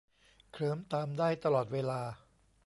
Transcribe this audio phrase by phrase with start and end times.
[0.51, 2.01] เคลิ้มตามได้ตลอดเวลา